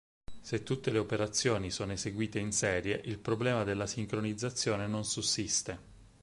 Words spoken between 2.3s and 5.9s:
in serie, il problema della sincronizzazione non sussiste.